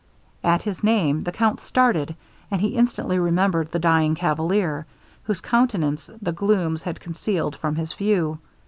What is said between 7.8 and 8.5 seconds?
view.